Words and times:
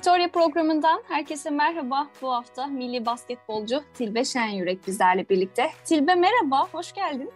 Victoria 0.00 0.28
programından 0.28 1.02
herkese 1.08 1.50
merhaba. 1.50 2.08
Bu 2.22 2.32
hafta 2.32 2.66
milli 2.66 3.06
basketbolcu 3.06 3.82
Tilbe 3.94 4.24
Şenyürek 4.24 4.86
bizlerle 4.86 5.28
birlikte. 5.28 5.66
Tilbe 5.84 6.14
merhaba, 6.14 6.68
hoş 6.72 6.92
geldin. 6.92 7.30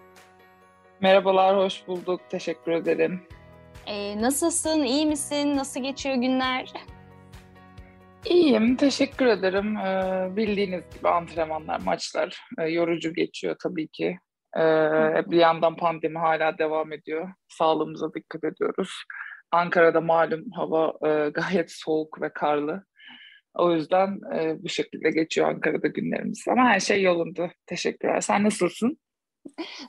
Merhabalar, 1.01 1.57
hoş 1.57 1.89
bulduk. 1.89 2.21
Teşekkür 2.31 2.73
ederim. 2.73 3.23
Ee, 3.87 4.23
nasılsın, 4.23 4.83
iyi 4.83 5.07
misin? 5.07 5.57
Nasıl 5.57 5.83
geçiyor 5.83 6.15
günler? 6.15 6.73
İyiyim, 8.27 8.77
teşekkür 8.77 9.27
ederim. 9.27 9.77
Ee, 9.77 10.29
bildiğiniz 10.37 10.83
gibi 10.99 11.09
antrenmanlar, 11.09 11.81
maçlar 11.81 12.41
e, 12.59 12.69
yorucu 12.69 13.15
geçiyor 13.15 13.57
tabii 13.63 13.89
ki. 13.89 14.19
Ee, 14.57 14.61
bir 15.27 15.39
yandan 15.39 15.77
pandemi 15.77 16.19
hala 16.19 16.59
devam 16.59 16.93
ediyor. 16.93 17.29
Sağlığımıza 17.49 18.15
dikkat 18.15 18.45
ediyoruz. 18.45 18.91
Ankara'da 19.55 20.01
malum 20.01 20.45
hava 20.51 20.93
e, 21.09 21.31
gayet 21.31 21.73
soğuk 21.73 22.21
ve 22.21 22.33
karlı. 22.33 22.85
O 23.55 23.73
yüzden 23.73 24.21
e, 24.37 24.63
bu 24.63 24.69
şekilde 24.69 25.11
geçiyor 25.11 25.49
Ankara'da 25.49 25.89
günlerimiz. 25.89 26.45
Ama 26.49 26.65
her 26.65 26.81
şey 26.81 27.03
yolunda. 27.03 27.51
Teşekkürler. 27.67 28.21
Sen 28.21 28.45
nasılsın? 28.45 28.99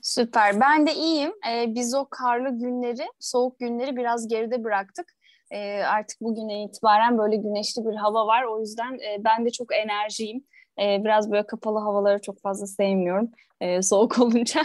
Süper. 0.01 0.59
Ben 0.59 0.87
de 0.87 0.93
iyiyim. 0.93 1.33
Ee, 1.49 1.65
biz 1.67 1.95
o 1.95 2.07
karlı 2.09 2.49
günleri, 2.49 3.07
soğuk 3.19 3.59
günleri 3.59 3.95
biraz 3.95 4.27
geride 4.27 4.63
bıraktık. 4.63 5.05
Ee, 5.51 5.81
artık 5.83 6.21
bugüne 6.21 6.63
itibaren 6.63 7.17
böyle 7.17 7.35
güneşli 7.35 7.85
bir 7.85 7.95
hava 7.95 8.27
var. 8.27 8.43
O 8.43 8.59
yüzden 8.59 8.93
e, 8.93 9.23
ben 9.23 9.45
de 9.45 9.51
çok 9.51 9.75
enerjiyim. 9.75 10.43
Ee, 10.79 11.01
biraz 11.03 11.31
böyle 11.31 11.47
kapalı 11.47 11.79
havaları 11.79 12.21
çok 12.21 12.41
fazla 12.41 12.67
sevmiyorum 12.67 13.31
e, 13.61 13.81
soğuk 13.81 14.19
olunca. 14.19 14.63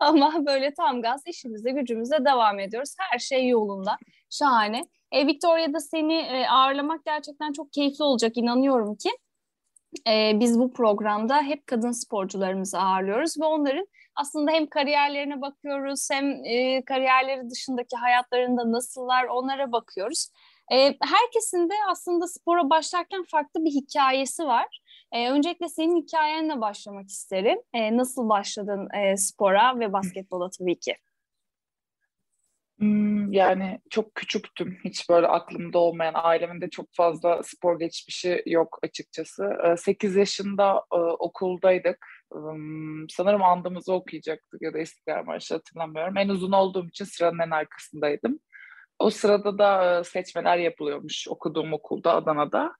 Ama 0.00 0.46
böyle 0.46 0.74
tam 0.74 1.02
gaz 1.02 1.22
işimize 1.26 1.70
gücümüze 1.70 2.24
devam 2.24 2.58
ediyoruz. 2.58 2.94
Her 2.98 3.18
şey 3.18 3.48
yolunda. 3.48 3.96
Şahane. 4.30 4.82
E, 5.12 5.26
Victoria'da 5.26 5.80
seni 5.80 6.14
e, 6.14 6.46
ağırlamak 6.48 7.04
gerçekten 7.04 7.52
çok 7.52 7.72
keyifli 7.72 8.04
olacak 8.04 8.36
inanıyorum 8.36 8.94
ki. 8.94 9.10
E, 10.08 10.40
biz 10.40 10.58
bu 10.58 10.72
programda 10.72 11.42
hep 11.42 11.66
kadın 11.66 11.90
sporcularımızı 11.92 12.78
ağırlıyoruz 12.78 13.40
ve 13.40 13.44
onların 13.44 13.86
aslında 14.16 14.50
hem 14.50 14.66
kariyerlerine 14.66 15.40
bakıyoruz 15.40 16.08
hem 16.10 16.44
e, 16.44 16.84
kariyerleri 16.84 17.50
dışındaki 17.50 17.96
hayatlarında 17.96 18.72
nasıllar 18.72 19.24
onlara 19.24 19.72
bakıyoruz. 19.72 20.28
E, 20.72 20.96
herkesin 21.00 21.68
de 21.70 21.74
aslında 21.90 22.26
spora 22.26 22.70
başlarken 22.70 23.24
farklı 23.30 23.64
bir 23.64 23.70
hikayesi 23.70 24.44
var. 24.44 24.80
E, 25.12 25.30
öncelikle 25.30 25.68
senin 25.68 26.02
hikayenle 26.02 26.60
başlamak 26.60 27.08
isterim. 27.08 27.58
E, 27.74 27.96
nasıl 27.96 28.28
başladın 28.28 28.88
e, 28.94 29.16
spora 29.16 29.80
ve 29.80 29.92
basketbola 29.92 30.50
tabii 30.58 30.78
ki? 30.78 30.94
Hmm, 32.78 33.32
yani 33.32 33.80
çok 33.90 34.14
küçüktüm. 34.14 34.78
Hiç 34.84 35.08
böyle 35.10 35.26
aklımda 35.26 35.78
olmayan, 35.78 36.12
ailemin 36.16 36.60
de 36.60 36.70
çok 36.70 36.86
fazla 36.92 37.42
spor 37.42 37.78
geçmişi 37.78 38.42
yok 38.46 38.78
açıkçası. 38.82 39.50
8 39.78 40.16
yaşında 40.16 40.84
okuldaydık. 41.18 42.06
Hmm, 42.32 43.08
sanırım 43.08 43.42
andımızı 43.42 43.92
okuyacaktık 43.92 44.62
ya 44.62 44.74
da 44.74 44.78
İstiklal 44.78 45.24
Marşı 45.24 45.54
hatırlamıyorum. 45.54 46.16
En 46.16 46.28
uzun 46.28 46.52
olduğum 46.52 46.88
için 46.88 47.04
sıranın 47.04 47.38
en 47.38 47.50
arkasındaydım. 47.50 48.40
O 49.00 49.10
sırada 49.10 49.58
da 49.58 50.04
seçmeler 50.04 50.58
yapılıyormuş 50.58 51.28
okuduğum 51.28 51.72
okulda 51.72 52.14
Adana'da 52.14 52.72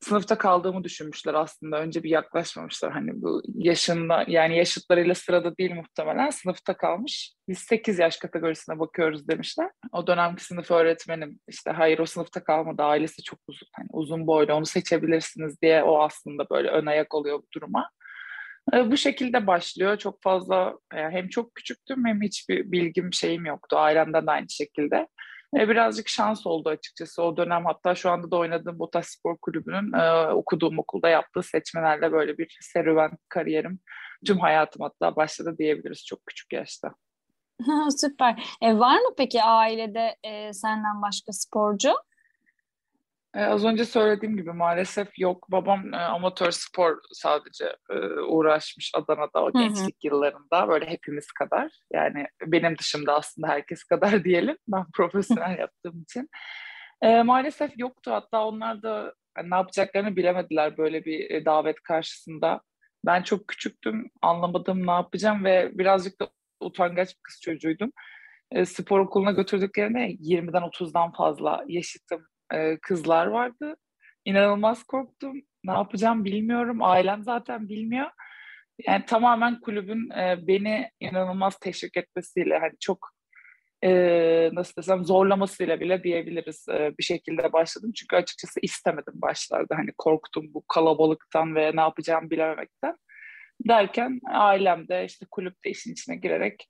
sınıfta 0.00 0.38
kaldığımı 0.38 0.84
düşünmüşler 0.84 1.34
aslında. 1.34 1.80
Önce 1.80 2.02
bir 2.02 2.10
yaklaşmamışlar 2.10 2.92
hani 2.92 3.10
bu 3.22 3.42
yaşında 3.54 4.24
yani 4.28 4.56
yaşıtlarıyla 4.56 5.14
sırada 5.14 5.56
değil 5.56 5.74
muhtemelen 5.74 6.30
sınıfta 6.30 6.76
kalmış. 6.76 7.34
Biz 7.48 7.58
8 7.58 7.98
yaş 7.98 8.16
kategorisine 8.16 8.78
bakıyoruz 8.78 9.28
demişler. 9.28 9.70
O 9.92 10.06
dönemki 10.06 10.44
sınıf 10.44 10.70
öğretmenim 10.70 11.40
işte 11.48 11.70
hayır 11.70 11.98
o 11.98 12.06
sınıfta 12.06 12.44
kalmadı 12.44 12.82
ailesi 12.82 13.22
çok 13.22 13.38
uzun 13.48 13.68
hani 13.76 13.88
uzun 13.92 14.26
boylu 14.26 14.54
onu 14.54 14.66
seçebilirsiniz 14.66 15.62
diye 15.62 15.82
o 15.82 16.02
aslında 16.02 16.50
böyle 16.50 16.70
ön 16.70 16.86
ayak 16.86 17.14
oluyor 17.14 17.38
bu 17.38 17.46
duruma. 17.54 17.90
Bu 18.72 18.96
şekilde 18.96 19.46
başlıyor. 19.46 19.96
Çok 19.96 20.22
fazla 20.22 20.74
hem 20.90 21.28
çok 21.28 21.54
küçüktüm 21.54 22.06
hem 22.06 22.22
hiçbir 22.22 22.72
bilgim 22.72 23.12
şeyim 23.12 23.46
yoktu. 23.46 23.76
Ailemden 23.76 24.26
de 24.26 24.30
aynı 24.30 24.50
şekilde. 24.50 25.08
E, 25.56 25.68
birazcık 25.68 26.08
şans 26.08 26.46
oldu 26.46 26.68
açıkçası 26.68 27.22
o 27.22 27.36
dönem. 27.36 27.64
Hatta 27.64 27.94
şu 27.94 28.10
anda 28.10 28.30
da 28.30 28.36
oynadığım 28.36 28.78
Botaş 28.78 29.06
Spor 29.06 29.36
Kulübü'nün 29.42 29.92
e, 29.92 30.32
okuduğum 30.32 30.78
okulda 30.78 31.08
yaptığı 31.08 31.42
seçmelerle 31.42 32.12
böyle 32.12 32.38
bir 32.38 32.58
serüven 32.60 33.10
kariyerim 33.28 33.80
tüm 34.26 34.38
hayatım 34.38 34.82
hatta 34.82 35.16
başladı 35.16 35.56
diyebiliriz 35.58 36.06
çok 36.06 36.26
küçük 36.26 36.52
yaşta. 36.52 36.94
Süper. 37.96 38.56
E, 38.62 38.78
var 38.78 38.96
mı 38.96 39.14
peki 39.16 39.42
ailede 39.42 40.16
e, 40.24 40.52
senden 40.52 41.02
başka 41.02 41.32
sporcu? 41.32 41.92
Ee, 43.38 43.42
az 43.42 43.64
önce 43.64 43.84
söylediğim 43.84 44.36
gibi 44.36 44.52
maalesef 44.52 45.18
yok. 45.18 45.46
Babam 45.50 45.94
e, 45.94 45.96
amatör 45.96 46.50
spor 46.50 46.98
sadece 47.12 47.76
e, 47.90 47.94
uğraşmış 48.20 48.92
Adana'da 48.94 49.44
o 49.44 49.52
gençlik 49.52 49.94
hı 50.04 50.08
hı. 50.08 50.14
yıllarında. 50.14 50.68
Böyle 50.68 50.86
hepimiz 50.86 51.32
kadar. 51.32 51.72
Yani 51.92 52.26
benim 52.46 52.78
dışımda 52.78 53.14
aslında 53.14 53.48
herkes 53.48 53.84
kadar 53.84 54.10
diyelim. 54.24 54.56
Ben 54.68 54.84
profesyonel 54.94 55.58
yaptığım 55.58 56.02
için. 56.02 56.28
E, 57.02 57.22
maalesef 57.22 57.78
yoktu. 57.78 58.12
Hatta 58.12 58.44
onlar 58.46 58.82
da 58.82 59.14
yani 59.38 59.50
ne 59.50 59.54
yapacaklarını 59.54 60.16
bilemediler 60.16 60.76
böyle 60.78 61.04
bir 61.04 61.30
e, 61.30 61.44
davet 61.44 61.82
karşısında. 61.82 62.60
Ben 63.06 63.22
çok 63.22 63.48
küçüktüm. 63.48 64.10
Anlamadım 64.22 64.86
ne 64.86 64.92
yapacağım 64.92 65.44
ve 65.44 65.70
birazcık 65.78 66.20
da 66.20 66.28
utangaç 66.60 67.08
bir 67.08 67.20
kız 67.22 67.40
çocuğuydum. 67.42 67.92
E, 68.52 68.64
spor 68.64 69.00
okuluna 69.00 69.32
götürdüklerinde 69.32 69.98
20'den 69.98 70.62
30'dan 70.62 71.12
fazla 71.12 71.64
yaşıtım 71.68 72.26
e, 72.54 72.78
kızlar 72.82 73.26
vardı. 73.26 73.76
İnanılmaz 74.24 74.84
korktum. 74.84 75.42
Ne 75.64 75.72
yapacağım 75.72 76.24
bilmiyorum. 76.24 76.82
Ailem 76.82 77.22
zaten 77.22 77.68
bilmiyor. 77.68 78.10
Yani 78.86 79.04
tamamen 79.06 79.60
kulübün 79.60 80.10
e, 80.10 80.46
beni 80.46 80.90
inanılmaz 81.00 81.58
teşvik 81.58 81.96
etmesiyle 81.96 82.58
hani 82.58 82.72
çok 82.80 83.18
e, 83.84 83.90
nasıl 84.52 84.76
desem 84.76 85.04
zorlamasıyla 85.04 85.80
bile 85.80 86.02
diyebiliriz 86.02 86.66
e, 86.68 86.92
bir 86.98 87.04
şekilde 87.04 87.52
başladım. 87.52 87.92
Çünkü 87.96 88.16
açıkçası 88.16 88.60
istemedim 88.62 89.14
başlarda. 89.14 89.76
Hani 89.76 89.90
korktum 89.98 90.54
bu 90.54 90.64
kalabalıktan 90.68 91.54
ve 91.54 91.76
ne 91.76 91.80
yapacağımı 91.80 92.30
bilememekten. 92.30 92.96
Derken 93.68 94.20
ailem 94.30 94.88
de 94.88 95.04
işte 95.04 95.26
kulüpte 95.30 95.70
işin 95.70 95.92
içine 95.92 96.16
girerek 96.16 96.68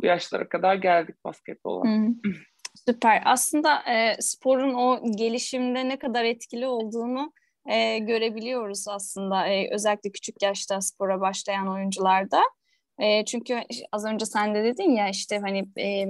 bu 0.00 0.06
yaşlara 0.06 0.48
kadar 0.48 0.74
geldik 0.74 1.16
basketbola. 1.24 1.90
Hı. 1.90 2.08
Süper. 2.74 3.22
Aslında 3.24 3.82
e, 3.82 4.16
sporun 4.20 4.74
o 4.74 5.00
gelişimde 5.16 5.88
ne 5.88 5.98
kadar 5.98 6.24
etkili 6.24 6.66
olduğunu 6.66 7.32
e, 7.70 7.98
görebiliyoruz 7.98 8.88
aslında. 8.88 9.46
E, 9.46 9.74
özellikle 9.74 10.10
küçük 10.10 10.42
yaşta 10.42 10.80
spora 10.80 11.20
başlayan 11.20 11.68
oyuncularda. 11.68 12.42
E, 12.98 13.24
çünkü 13.24 13.60
az 13.92 14.04
önce 14.04 14.26
sen 14.26 14.54
de 14.54 14.64
dedin 14.64 14.90
ya 14.90 15.08
işte 15.08 15.38
hani 15.38 15.64
e, 15.78 16.06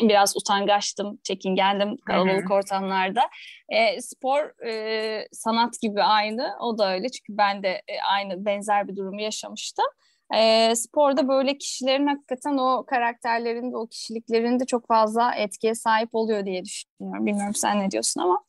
biraz 0.00 0.36
utangaçtım, 0.36 1.18
çekingendim 1.24 1.96
kalabalık 2.06 2.50
ortamlarda. 2.50 3.22
E, 3.68 4.00
spor 4.00 4.66
e, 4.66 5.28
sanat 5.32 5.80
gibi 5.82 6.02
aynı, 6.02 6.56
o 6.60 6.78
da 6.78 6.92
öyle 6.92 7.08
çünkü 7.08 7.38
ben 7.38 7.62
de 7.62 7.68
e, 7.68 8.00
aynı 8.10 8.44
benzer 8.44 8.88
bir 8.88 8.96
durumu 8.96 9.20
yaşamıştım. 9.20 9.86
E, 10.34 10.74
sporda 10.76 11.28
böyle 11.28 11.58
kişilerin 11.58 12.06
hakikaten 12.06 12.58
o 12.58 12.86
karakterlerinde, 12.86 13.76
o 13.76 13.86
kişiliklerinde 13.86 14.64
çok 14.64 14.88
fazla 14.88 15.34
etkiye 15.34 15.74
sahip 15.74 16.08
oluyor 16.12 16.46
diye 16.46 16.64
düşünüyorum. 16.64 17.26
Bilmiyorum 17.26 17.54
sen 17.54 17.80
ne 17.80 17.90
diyorsun 17.90 18.20
ama. 18.20 18.44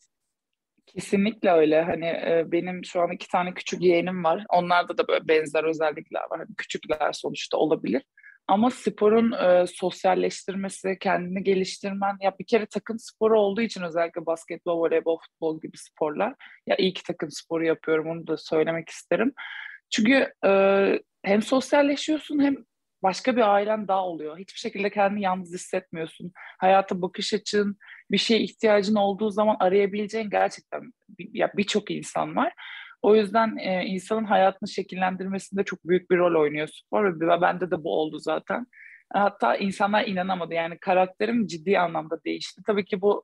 Kesinlikle 0.86 1.52
öyle. 1.52 1.82
Hani 1.82 2.06
e, 2.06 2.44
benim 2.48 2.86
şu 2.86 3.02
an 3.02 3.12
iki 3.12 3.28
tane 3.28 3.54
küçük 3.54 3.82
yeğenim 3.82 4.24
var. 4.24 4.46
Onlarda 4.50 4.98
da 4.98 5.08
böyle 5.08 5.28
benzer 5.28 5.64
özellikler 5.64 6.22
var. 6.22 6.40
Hani 6.40 6.56
küçükler 6.58 7.14
sonuçta 7.14 7.58
olabilir. 7.58 8.04
Ama 8.48 8.72
sporun 8.72 9.32
e, 9.32 9.66
sosyalleştirmesi, 9.68 10.98
kendini 11.00 11.44
geliştirmen, 11.44 12.18
ya 12.22 12.36
bir 12.40 12.46
kere 12.46 12.66
takım 12.66 13.00
sporu 13.00 13.40
olduğu 13.40 13.62
için 13.62 13.82
özellikle 13.82 14.26
basketbol, 14.26 14.80
voleybol, 14.80 15.18
futbol 15.20 15.62
gibi 15.62 15.78
sporlar. 15.78 16.34
Ya 16.68 16.76
iyi 16.76 16.94
ki 16.94 17.04
takım 17.04 17.32
sporu 17.32 17.66
yapıyorum 17.66 18.08
onu 18.10 18.28
da 18.28 18.38
söylemek 18.38 18.90
isterim. 18.90 19.34
Çünkü 19.90 20.34
e, 20.46 20.52
hem 21.28 21.42
sosyalleşiyorsun 21.42 22.44
hem 22.44 22.56
başka 23.04 23.36
bir 23.36 23.54
ailen 23.54 23.88
daha 23.88 24.06
oluyor. 24.06 24.38
Hiçbir 24.38 24.60
şekilde 24.60 24.90
kendini 24.90 25.22
yalnız 25.24 25.54
hissetmiyorsun. 25.54 26.32
Hayata 26.60 27.02
bakış 27.02 27.34
açın, 27.34 27.78
bir 28.12 28.18
şeye 28.18 28.40
ihtiyacın 28.40 28.96
olduğu 28.96 29.30
zaman 29.30 29.58
arayabileceğin 29.60 30.30
gerçekten 30.30 30.82
ya 31.18 31.52
birçok 31.58 31.92
insan 31.92 32.36
var. 32.36 32.54
O 33.02 33.16
yüzden 33.16 33.58
e, 33.58 33.86
insanın 33.86 34.24
hayatını 34.24 34.70
şekillendirmesinde 34.70 35.64
çok 35.64 35.86
büyük 35.86 36.12
bir 36.12 36.18
rol 36.18 36.42
oynuyor 36.42 36.68
spor 36.68 37.20
ve 37.22 37.42
bende 37.42 37.72
de 37.72 37.84
bu 37.84 38.00
oldu 38.00 38.20
zaten. 38.20 38.68
Hatta 39.14 39.56
insanlar 39.56 40.06
inanamadı 40.06 40.54
yani 40.54 40.78
karakterim 40.80 41.48
ciddi 41.48 41.80
anlamda 41.80 42.24
değişti. 42.26 42.62
Tabii 42.68 42.86
ki 42.86 43.02
bu 43.02 43.24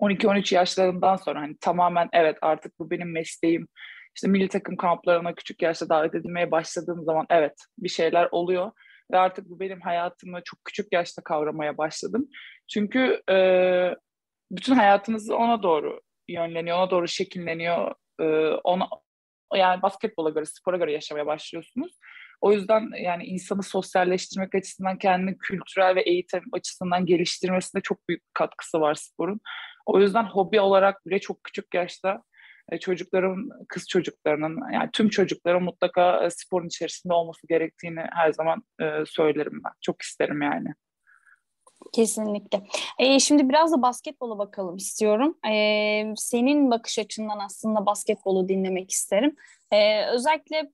12-13 0.00 0.54
yaşlarından 0.54 1.16
sonra 1.16 1.40
hani 1.40 1.56
tamamen 1.60 2.08
evet 2.12 2.38
artık 2.42 2.78
bu 2.78 2.90
benim 2.90 3.12
mesleğim. 3.12 3.68
İşte 4.16 4.28
milli 4.28 4.48
takım 4.48 4.76
kamplarına 4.76 5.34
küçük 5.34 5.62
yaşta 5.62 5.88
davet 5.88 6.14
edilmeye 6.14 6.50
başladığım 6.50 7.04
zaman 7.04 7.26
evet 7.30 7.54
bir 7.78 7.88
şeyler 7.88 8.28
oluyor 8.30 8.72
ve 9.12 9.18
artık 9.18 9.50
bu 9.50 9.60
benim 9.60 9.80
hayatımı 9.80 10.40
çok 10.44 10.64
küçük 10.64 10.92
yaşta 10.92 11.22
kavramaya 11.22 11.78
başladım. 11.78 12.28
Çünkü 12.68 13.22
e, 13.30 13.36
bütün 14.50 14.74
hayatınız 14.74 15.30
ona 15.30 15.62
doğru 15.62 16.00
yönleniyor, 16.28 16.78
ona 16.78 16.90
doğru 16.90 17.08
şekilleniyor. 17.08 17.94
E, 18.20 18.24
ona 18.64 18.88
yani 19.54 19.82
basketbola 19.82 20.30
göre, 20.30 20.44
spora 20.44 20.76
göre 20.76 20.92
yaşamaya 20.92 21.26
başlıyorsunuz. 21.26 21.98
O 22.40 22.52
yüzden 22.52 22.90
yani 23.02 23.24
insanı 23.24 23.62
sosyalleştirmek 23.62 24.54
açısından 24.54 24.98
kendini 24.98 25.38
kültürel 25.38 25.94
ve 25.94 26.02
eğitim 26.02 26.42
açısından 26.52 27.06
geliştirmesinde 27.06 27.82
çok 27.82 28.08
büyük 28.08 28.22
katkısı 28.34 28.80
var 28.80 28.94
sporun. 28.94 29.40
O 29.88 30.00
yüzden 30.00 30.24
hobi 30.24 30.60
olarak 30.60 31.06
bile 31.06 31.18
çok 31.18 31.44
küçük 31.44 31.74
yaşta 31.74 32.22
e, 32.72 32.78
çocukların, 32.78 33.48
kız 33.68 33.88
çocuklarının 33.88 34.72
yani 34.72 34.90
tüm 34.92 35.08
çocukların 35.08 35.62
mutlaka 35.62 36.24
e, 36.24 36.30
sporun 36.30 36.66
içerisinde 36.66 37.12
olması 37.12 37.46
gerektiğini 37.46 38.00
her 38.10 38.32
zaman 38.32 38.62
e, 38.80 38.84
söylerim 39.06 39.60
ben. 39.64 39.72
Çok 39.80 40.02
isterim 40.02 40.42
yani. 40.42 40.68
Kesinlikle. 41.92 42.62
Ee, 42.98 43.18
şimdi 43.18 43.48
biraz 43.48 43.72
da 43.72 43.82
basketbola 43.82 44.38
bakalım 44.38 44.76
istiyorum. 44.76 45.38
Ee, 45.50 46.12
senin 46.16 46.70
bakış 46.70 46.98
açından 46.98 47.38
aslında 47.38 47.86
basketbolu 47.86 48.48
dinlemek 48.48 48.90
isterim. 48.90 49.36
Ee, 49.72 50.06
özellikle 50.06 50.70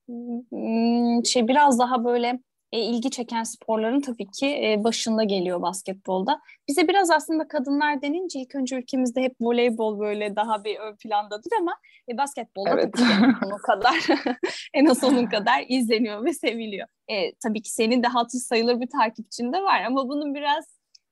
şey 1.25 1.49
biraz 1.49 1.79
daha 1.79 2.05
böyle 2.05 2.41
e, 2.75 2.79
ilgi 2.79 3.11
çeken 3.11 3.43
sporların 3.43 4.01
tabii 4.01 4.31
ki 4.31 4.47
e, 4.47 4.85
başında 4.85 5.25
geliyor 5.25 5.63
basketbolda. 5.63 6.41
Bize 6.69 6.89
biraz 6.89 7.11
aslında 7.11 7.49
kadınlar 7.49 8.03
denince 8.03 8.41
ilk 8.41 8.55
önce 8.55 8.77
ülkemizde 8.77 9.23
hep 9.23 9.35
voleybol 9.41 9.99
böyle 9.99 10.37
daha 10.37 10.65
bir 10.65 10.79
ön 10.79 10.97
plandadır 10.97 11.51
ama 11.61 11.77
e, 12.09 12.19
basketbolda 12.19 12.71
evet. 12.71 12.95
tabii 12.95 13.35
onun 13.47 13.59
kadar 13.67 13.95
en 14.75 14.87
az 14.87 15.05
onun 15.05 15.27
kadar 15.27 15.65
izleniyor 15.69 16.25
ve 16.25 16.33
seviliyor. 16.33 16.89
E, 17.09 17.35
tabii 17.35 17.63
ki 17.63 17.71
senin 17.71 18.03
de 18.03 18.07
hatır 18.07 18.39
sayılır 18.39 18.81
bir 18.81 18.89
takipçin 18.99 19.53
de 19.53 19.63
var 19.63 19.83
ama 19.85 20.09
bunun 20.09 20.35
biraz 20.35 20.65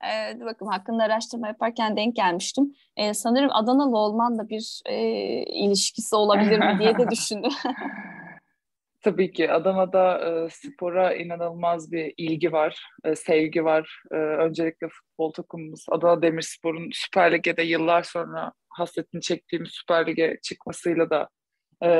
e, 0.04 0.40
bakın 0.40 0.66
hakkında 0.66 1.02
araştırma 1.02 1.48
yaparken 1.48 1.96
denk 1.96 2.16
gelmiştim. 2.16 2.74
E, 2.96 3.14
sanırım 3.14 3.50
Adanalı 3.52 3.98
olman 3.98 4.38
da 4.38 4.48
bir 4.48 4.80
e, 4.86 4.96
ilişkisi 5.42 6.16
olabilir 6.16 6.58
mi 6.58 6.78
diye 6.78 6.98
de 6.98 7.10
düşündüm. 7.10 7.52
Tabii 9.02 9.32
ki 9.32 9.52
Adana'da 9.52 10.18
e, 10.18 10.50
spora 10.50 11.14
inanılmaz 11.14 11.92
bir 11.92 12.14
ilgi 12.16 12.52
var, 12.52 12.86
e, 13.04 13.14
sevgi 13.16 13.64
var. 13.64 14.02
E, 14.12 14.14
öncelikle 14.16 14.88
futbol 14.88 15.32
takımımız 15.32 15.86
Adana 15.90 16.22
Demirspor'un 16.22 16.90
Süper 16.92 17.32
Lig'de 17.32 17.62
yıllar 17.62 18.02
sonra 18.02 18.52
hasretini 18.68 19.20
çektiğimiz 19.20 19.70
Süper 19.72 20.06
Lig'e 20.06 20.38
çıkmasıyla 20.42 21.10
da 21.10 21.28
e, 21.84 21.90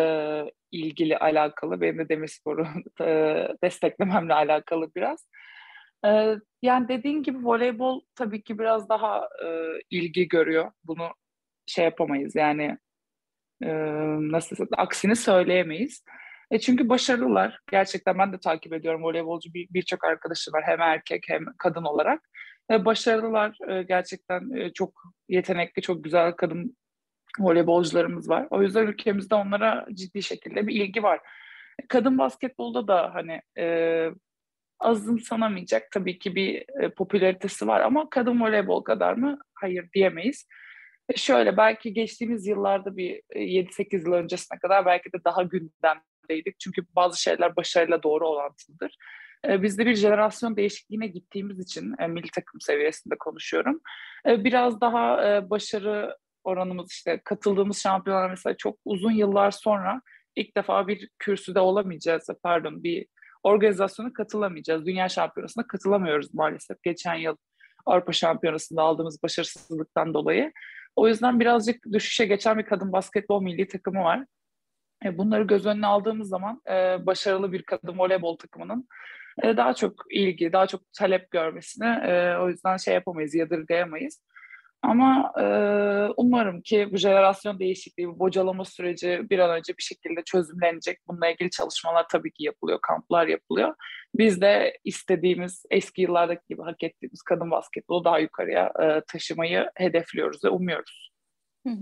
ilgili 0.72 1.16
alakalı. 1.16 1.80
Benim 1.80 1.98
de 1.98 2.08
Demirspor'u 2.08 2.66
e, 3.00 3.48
desteklememle 3.64 4.34
alakalı 4.34 4.90
biraz. 4.96 5.28
E, 6.06 6.34
yani 6.62 6.88
dediğin 6.88 7.22
gibi 7.22 7.46
voleybol 7.46 8.00
tabii 8.14 8.42
ki 8.42 8.58
biraz 8.58 8.88
daha 8.88 9.28
e, 9.44 9.48
ilgi 9.90 10.28
görüyor. 10.28 10.72
Bunu 10.84 11.08
şey 11.66 11.84
yapamayız 11.84 12.36
yani 12.36 12.78
e, 13.62 13.68
nasıl 14.32 14.66
aksini 14.76 15.16
söyleyemeyiz. 15.16 16.04
E 16.52 16.58
çünkü 16.58 16.88
başarılılar. 16.88 17.58
Gerçekten 17.70 18.18
ben 18.18 18.32
de 18.32 18.40
takip 18.40 18.72
ediyorum 18.72 19.02
voleybolcu 19.02 19.50
birçok 19.54 20.02
bir 20.02 20.08
arkadaşım 20.08 20.54
var 20.54 20.62
hem 20.66 20.80
erkek 20.80 21.24
hem 21.28 21.44
kadın 21.58 21.84
olarak. 21.84 22.28
E, 22.70 22.84
başarılılar. 22.84 23.56
E, 23.68 23.82
gerçekten 23.82 24.50
e, 24.50 24.72
çok 24.72 25.02
yetenekli, 25.28 25.82
çok 25.82 26.04
güzel 26.04 26.32
kadın 26.32 26.76
voleybolcularımız 27.38 28.28
var. 28.28 28.46
O 28.50 28.62
yüzden 28.62 28.86
ülkemizde 28.86 29.34
onlara 29.34 29.86
ciddi 29.94 30.22
şekilde 30.22 30.66
bir 30.66 30.74
ilgi 30.74 31.02
var. 31.02 31.20
Kadın 31.88 32.18
basketbolda 32.18 32.88
da 32.88 33.14
hani 33.14 33.40
e, 33.58 34.08
azımsanamayacak 34.80 35.90
tabii 35.90 36.18
ki 36.18 36.34
bir 36.34 36.64
e, 36.82 36.88
popülaritesi 36.88 37.66
var 37.66 37.80
ama 37.80 38.10
kadın 38.10 38.40
voleybol 38.40 38.82
kadar 38.82 39.12
mı? 39.14 39.38
Hayır 39.54 39.88
diyemeyiz. 39.94 40.48
E, 41.08 41.16
şöyle 41.16 41.56
belki 41.56 41.92
geçtiğimiz 41.92 42.46
yıllarda 42.46 42.96
bir 42.96 43.22
7-8 43.34 43.96
e, 43.96 43.96
yıl 43.96 44.12
öncesine 44.12 44.58
kadar 44.58 44.86
belki 44.86 45.12
de 45.12 45.24
daha 45.24 45.42
gündemdeydik. 46.22 46.60
Çünkü 46.60 46.82
bazı 46.96 47.22
şeyler 47.22 47.56
başarıyla 47.56 48.02
doğru 48.02 48.28
orantılıdır. 48.28 48.96
E, 49.48 49.62
biz 49.62 49.78
de 49.78 49.86
bir 49.86 49.94
jenerasyon 49.94 50.56
değişikliğine 50.56 51.06
gittiğimiz 51.06 51.60
için 51.60 51.94
e, 51.98 52.06
milli 52.06 52.30
takım 52.30 52.60
seviyesinde 52.60 53.14
konuşuyorum. 53.18 53.80
E, 54.26 54.44
biraz 54.44 54.80
daha 54.80 55.18
başarı 55.50 56.16
oranımız 56.44 56.92
işte 56.92 57.20
katıldığımız 57.24 57.82
şampiyonlar 57.82 58.30
mesela 58.30 58.56
çok 58.56 58.78
uzun 58.84 59.12
yıllar 59.12 59.50
sonra 59.50 60.02
ilk 60.36 60.56
defa 60.56 60.88
bir 60.88 61.08
kürsüde 61.18 61.60
olamayacağız 61.60 62.26
pardon 62.42 62.82
bir 62.82 63.06
organizasyona 63.42 64.12
katılamayacağız. 64.12 64.86
Dünya 64.86 65.08
şampiyonasına 65.08 65.66
katılamıyoruz 65.66 66.34
maalesef. 66.34 66.82
Geçen 66.82 67.14
yıl 67.14 67.36
Avrupa 67.86 68.12
şampiyonasında 68.12 68.82
aldığımız 68.82 69.22
başarısızlıktan 69.22 70.14
dolayı. 70.14 70.52
O 70.96 71.08
yüzden 71.08 71.40
birazcık 71.40 71.92
düşüşe 71.92 72.26
geçen 72.26 72.58
bir 72.58 72.64
kadın 72.64 72.92
basketbol 72.92 73.42
milli 73.42 73.68
takımı 73.68 74.04
var. 74.04 74.24
E, 75.04 75.18
bunları 75.18 75.42
göz 75.42 75.66
önüne 75.66 75.86
aldığımız 75.86 76.28
zaman 76.28 76.62
e, 76.70 77.06
başarılı 77.06 77.52
bir 77.52 77.62
kadın 77.62 77.98
voleybol 77.98 78.36
takımının 78.36 78.88
e, 79.42 79.56
daha 79.56 79.74
çok 79.74 79.94
ilgi, 80.10 80.52
daha 80.52 80.66
çok 80.66 80.92
talep 80.92 81.30
görmesini 81.30 81.86
o 82.40 82.48
yüzden 82.48 82.76
şey 82.76 82.94
yapamayız, 82.94 83.34
yadırgayamayız. 83.34 84.22
Ama 84.82 85.32
umarım 86.16 86.60
ki 86.62 86.88
bu 86.92 86.96
jenerasyon 86.96 87.58
değişikliği, 87.58 88.08
bu 88.08 88.18
bocalama 88.18 88.64
süreci 88.64 89.20
bir 89.30 89.38
an 89.38 89.50
önce 89.50 89.72
bir 89.78 89.82
şekilde 89.82 90.22
çözümlenecek. 90.24 90.98
Bununla 91.08 91.28
ilgili 91.28 91.50
çalışmalar 91.50 92.06
tabii 92.12 92.32
ki 92.32 92.44
yapılıyor, 92.44 92.78
kamplar 92.82 93.26
yapılıyor. 93.26 93.74
Biz 94.14 94.40
de 94.40 94.78
istediğimiz, 94.84 95.64
eski 95.70 96.02
yıllardaki 96.02 96.42
gibi 96.48 96.62
hak 96.62 96.82
ettiğimiz 96.82 97.22
kadın 97.22 97.50
basketbolu 97.50 98.04
daha 98.04 98.18
yukarıya 98.18 98.72
taşımayı 99.08 99.70
hedefliyoruz 99.74 100.44
ve 100.44 100.48
umuyoruz. 100.48 101.11
Hı. 101.66 101.76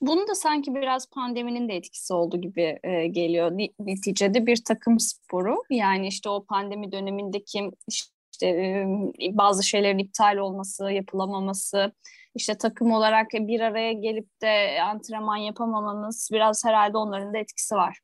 Bunun 0.00 0.28
da 0.28 0.34
sanki 0.34 0.74
biraz 0.74 1.10
pandeminin 1.10 1.68
de 1.68 1.76
etkisi 1.76 2.14
oldu 2.14 2.40
gibi 2.40 2.78
e, 2.82 3.06
geliyor. 3.06 3.52
Neticede 3.78 4.46
bir 4.46 4.64
takım 4.64 5.00
sporu. 5.00 5.56
Yani 5.70 6.06
işte 6.06 6.28
o 6.28 6.44
pandemi 6.44 6.92
dönemindeki 6.92 7.70
işte 7.88 8.46
e, 8.46 8.86
bazı 9.32 9.64
şeylerin 9.64 9.98
iptal 9.98 10.36
olması, 10.36 10.90
yapılamaması, 10.90 11.92
işte 12.34 12.58
takım 12.58 12.92
olarak 12.92 13.26
bir 13.32 13.60
araya 13.60 13.92
gelip 13.92 14.42
de 14.42 14.82
antrenman 14.82 15.36
yapamamanız 15.36 16.28
biraz 16.32 16.64
herhalde 16.64 16.98
onların 16.98 17.34
da 17.34 17.38
etkisi 17.38 17.74
var. 17.74 17.98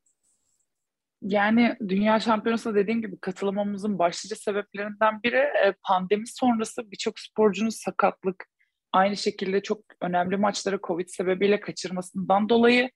Yani 1.22 1.76
Dünya 1.88 2.20
Şampiyonası 2.20 2.74
dediğim 2.74 3.02
gibi 3.02 3.20
katılmamızın 3.20 3.98
başlıca 3.98 4.36
sebeplerinden 4.36 5.22
biri 5.22 5.36
e, 5.36 5.74
pandemi 5.82 6.26
sonrası 6.26 6.90
birçok 6.90 7.18
sporcunun 7.18 7.70
sakatlık, 7.70 8.46
aynı 8.92 9.16
şekilde 9.16 9.62
çok 9.62 9.78
önemli 10.00 10.36
maçları 10.36 10.78
Covid 10.82 11.08
sebebiyle 11.08 11.60
kaçırmasından 11.60 12.48
dolayı 12.48 12.90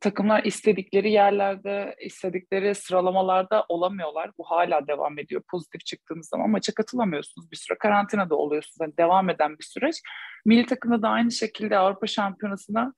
takımlar 0.00 0.44
istedikleri 0.44 1.10
yerlerde, 1.10 1.96
istedikleri 2.00 2.74
sıralamalarda 2.74 3.64
olamıyorlar. 3.68 4.30
Bu 4.38 4.44
hala 4.44 4.86
devam 4.86 5.18
ediyor. 5.18 5.42
Pozitif 5.50 5.84
çıktığınız 5.84 6.28
zaman 6.28 6.50
maça 6.50 6.74
katılamıyorsunuz. 6.74 7.50
Bir 7.50 7.56
süre 7.56 7.78
karantinada 7.78 8.34
oluyorsunuz. 8.36 8.76
Yani 8.80 8.96
devam 8.98 9.30
eden 9.30 9.58
bir 9.58 9.64
süreç. 9.64 9.96
Milli 10.46 10.66
takımda 10.66 11.02
da 11.02 11.08
aynı 11.08 11.32
şekilde 11.32 11.78
Avrupa 11.78 12.06
Şampiyonası'na 12.06 12.94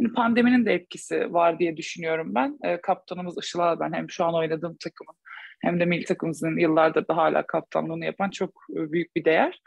yani 0.00 0.12
pandeminin 0.12 0.66
de 0.66 0.74
etkisi 0.74 1.32
var 1.32 1.58
diye 1.58 1.76
düşünüyorum 1.76 2.34
ben. 2.34 2.58
E, 2.64 2.80
kaptanımız 2.80 3.38
Işıl 3.42 3.80
ben 3.80 3.92
hem 3.92 4.10
şu 4.10 4.24
an 4.24 4.34
oynadığım 4.34 4.76
takımın 4.76 5.14
hem 5.62 5.80
de 5.80 5.84
milli 5.84 6.04
takımımızın 6.04 6.58
yıllardır 6.58 7.08
da 7.08 7.16
hala 7.16 7.46
kaptanlığını 7.46 8.04
yapan 8.04 8.30
çok 8.30 8.50
e, 8.76 8.92
büyük 8.92 9.16
bir 9.16 9.24
değer. 9.24 9.60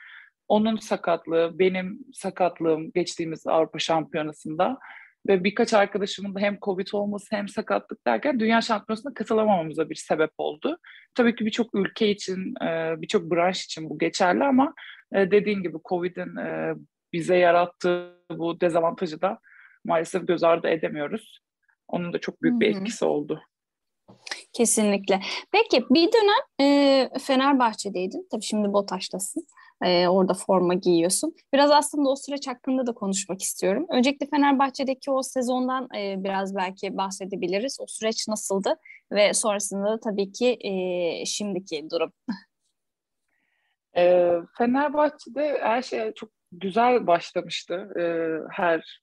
Onun 0.47 0.77
sakatlığı, 0.77 1.59
benim 1.59 1.99
sakatlığım 2.13 2.91
geçtiğimiz 2.91 3.47
Avrupa 3.47 3.79
Şampiyonası'nda 3.79 4.79
ve 5.27 5.43
birkaç 5.43 5.73
arkadaşımın 5.73 6.35
da 6.35 6.39
hem 6.39 6.57
Covid 6.61 6.87
olması 6.93 7.35
hem 7.35 7.47
sakatlık 7.47 8.07
derken 8.07 8.39
Dünya 8.39 8.61
Şampiyonası'na 8.61 9.13
katılamamamıza 9.13 9.89
bir 9.89 9.95
sebep 9.95 10.31
oldu. 10.37 10.77
Tabii 11.15 11.35
ki 11.35 11.45
birçok 11.45 11.75
ülke 11.75 12.09
için, 12.09 12.63
e, 12.63 12.95
birçok 13.01 13.31
branş 13.31 13.65
için 13.65 13.89
bu 13.89 13.99
geçerli 13.99 14.43
ama 14.43 14.73
e, 15.15 15.31
dediğin 15.31 15.63
gibi 15.63 15.77
Covid'in 15.89 16.35
e, 16.35 16.73
bize 17.13 17.37
yarattığı 17.37 18.23
bu 18.31 18.61
dezavantajı 18.61 19.21
da 19.21 19.39
maalesef 19.85 20.27
göz 20.27 20.43
ardı 20.43 20.67
edemiyoruz. 20.67 21.39
Onun 21.87 22.13
da 22.13 22.19
çok 22.19 22.41
büyük 22.41 22.61
bir 22.61 22.67
etkisi 22.67 23.05
oldu. 23.05 23.41
Kesinlikle. 24.53 25.19
Peki 25.51 25.85
bir 25.89 26.09
dönem 26.11 26.69
e, 26.69 27.09
Fenerbahçe'deydin. 27.19 28.27
Tabii 28.31 28.43
şimdi 28.43 28.73
BOTAŞ'tasın. 28.73 29.47
E, 29.84 30.07
orada 30.07 30.34
forma 30.34 30.74
giyiyorsun. 30.74 31.36
Biraz 31.53 31.72
aslında 31.72 32.10
o 32.10 32.15
süreç 32.15 32.48
hakkında 32.48 32.88
da 32.88 32.93
konuşmak 32.93 33.41
istiyorum. 33.41 33.86
Öncelikle 33.89 34.27
Fenerbahçe'deki 34.27 35.12
o 35.12 35.24
sezondan 35.24 35.89
e, 35.98 36.24
biraz 36.24 36.55
belki 36.55 36.98
bahsedebiliriz. 36.98 37.77
O 37.81 37.86
süreç 37.88 38.27
nasıldı 38.27 38.75
ve 39.12 39.34
sonrasında 39.34 39.91
da 39.91 40.00
tabii 40.00 40.31
ki 40.31 40.57
e, 40.62 41.25
şimdiki 41.25 41.89
durum. 41.91 42.13
E, 43.98 44.31
Fenerbahçe'de 44.57 45.60
her 45.62 45.81
şey 45.81 46.13
çok 46.13 46.29
güzel 46.51 47.07
başlamıştı. 47.07 47.74
E, 48.00 48.03
her 48.51 49.01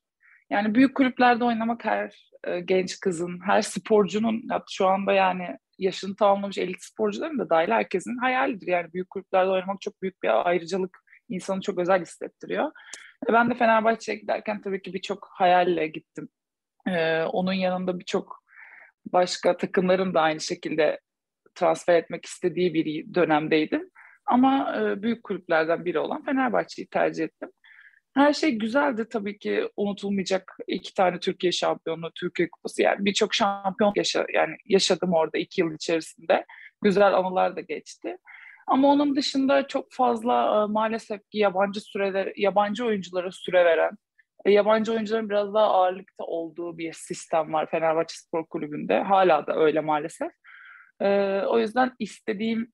yani 0.51 0.75
büyük 0.75 0.97
kulüplerde 0.97 1.45
oynamak 1.45 1.85
her 1.85 2.31
e, 2.45 2.61
genç 2.61 3.01
kızın, 3.01 3.41
her 3.47 3.63
sporcunun 3.63 4.43
şu 4.71 4.87
anda 4.87 5.13
yani 5.13 5.59
yaşını 5.79 6.17
tamamlamış 6.17 6.59
elit 6.59 6.83
sporcuların 6.83 7.39
da 7.39 7.51
dahil 7.51 7.71
herkesin 7.71 8.19
hayalidir. 8.19 8.67
Yani 8.67 8.93
büyük 8.93 9.11
kulüplerde 9.11 9.51
oynamak 9.51 9.81
çok 9.81 10.03
büyük 10.03 10.23
bir 10.23 10.49
ayrıcalık. 10.49 10.99
insanı 11.29 11.61
çok 11.61 11.79
özel 11.79 12.03
hissettiriyor. 12.03 12.73
E, 13.29 13.33
ben 13.33 13.51
de 13.51 13.55
Fenerbahçe'ye 13.55 14.19
giderken 14.19 14.63
tabii 14.63 14.83
ki 14.83 14.95
birçok 14.95 15.29
hayalle 15.33 15.87
gittim. 15.87 16.29
Ee, 16.89 17.23
onun 17.23 17.53
yanında 17.53 17.99
birçok 17.99 18.45
başka 19.13 19.57
takımların 19.57 20.15
da 20.15 20.21
aynı 20.21 20.41
şekilde 20.41 21.01
transfer 21.55 21.95
etmek 21.95 22.25
istediği 22.25 22.75
bir 22.75 23.15
dönemdeydim. 23.15 23.91
Ama 24.27 24.77
e, 24.81 25.03
büyük 25.03 25.23
kulüplerden 25.23 25.85
biri 25.85 25.99
olan 25.99 26.25
Fenerbahçe'yi 26.25 26.89
tercih 26.89 27.25
ettim. 27.25 27.51
Her 28.15 28.33
şey 28.33 28.51
güzeldi 28.51 29.07
tabii 29.11 29.39
ki 29.39 29.69
unutulmayacak 29.77 30.57
iki 30.67 30.95
tane 30.95 31.21
Türkiye 31.21 31.53
şampiyonluğu, 31.53 32.11
Türkiye 32.15 32.51
kupası 32.51 32.83
yani 32.83 33.05
birçok 33.05 33.35
şampiyon 33.35 33.93
yaşa, 33.97 34.27
yani 34.35 34.57
yaşadım 34.67 35.13
orada 35.13 35.39
iki 35.39 35.61
yıl 35.61 35.75
içerisinde. 35.75 36.45
Güzel 36.83 37.15
anılar 37.15 37.57
da 37.57 37.61
geçti. 37.61 38.17
Ama 38.67 38.89
onun 38.89 39.17
dışında 39.17 39.67
çok 39.67 39.93
fazla 39.93 40.65
e, 40.65 40.73
maalesef 40.73 41.31
ki 41.31 41.39
yabancı 41.39 41.81
süreler, 41.81 42.33
yabancı 42.37 42.85
oyunculara 42.87 43.31
süre 43.33 43.65
veren, 43.65 43.93
e, 44.45 44.51
yabancı 44.53 44.93
oyuncuların 44.93 45.31
biraz 45.31 45.55
daha 45.55 45.65
ağırlıkta 45.65 46.25
olduğu 46.25 46.79
bir 46.79 46.93
sistem 46.93 47.53
var 47.53 47.71
Fenerbahçe 47.71 48.15
Spor 48.17 48.47
Kulübü'nde. 48.47 49.01
Hala 49.01 49.47
da 49.47 49.57
öyle 49.57 49.81
maalesef. 49.81 50.33
E, 51.01 51.41
o 51.47 51.59
yüzden 51.59 51.93
istediğim 51.99 52.73